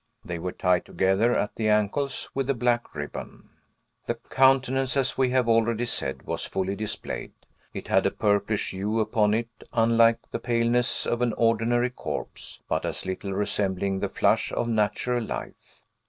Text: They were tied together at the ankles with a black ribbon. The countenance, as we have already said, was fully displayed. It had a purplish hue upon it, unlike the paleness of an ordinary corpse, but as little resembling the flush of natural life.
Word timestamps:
They 0.25 0.39
were 0.39 0.51
tied 0.51 0.83
together 0.85 1.37
at 1.37 1.53
the 1.53 1.69
ankles 1.69 2.27
with 2.33 2.49
a 2.49 2.55
black 2.55 2.95
ribbon. 2.95 3.49
The 4.07 4.15
countenance, 4.15 4.97
as 4.97 5.15
we 5.15 5.29
have 5.29 5.47
already 5.47 5.85
said, 5.85 6.23
was 6.23 6.43
fully 6.43 6.75
displayed. 6.75 7.33
It 7.71 7.87
had 7.87 8.07
a 8.07 8.09
purplish 8.09 8.71
hue 8.71 8.99
upon 8.99 9.35
it, 9.35 9.49
unlike 9.73 10.31
the 10.31 10.39
paleness 10.39 11.05
of 11.05 11.21
an 11.21 11.33
ordinary 11.33 11.91
corpse, 11.91 12.61
but 12.67 12.83
as 12.83 13.05
little 13.05 13.33
resembling 13.33 13.99
the 13.99 14.09
flush 14.09 14.51
of 14.51 14.67
natural 14.67 15.23
life. 15.23 15.83